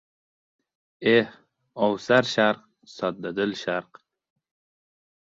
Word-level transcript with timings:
—Eh, 1.09 1.27
ovsar 1.87 2.27
Sharq, 2.29 2.63
soddadil 2.93 3.53
Sharq! 3.61 4.01